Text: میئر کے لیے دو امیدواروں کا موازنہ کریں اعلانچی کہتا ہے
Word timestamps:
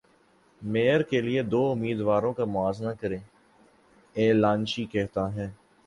میئر 0.61 1.01
کے 1.01 1.21
لیے 1.21 1.41
دو 1.43 1.61
امیدواروں 1.71 2.33
کا 2.33 2.45
موازنہ 2.45 2.91
کریں 3.01 3.19
اعلانچی 4.15 4.85
کہتا 4.85 5.33
ہے 5.35 5.49